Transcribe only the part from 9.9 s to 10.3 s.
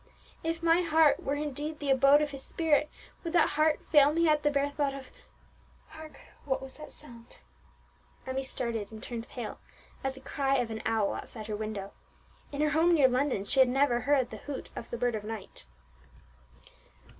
at the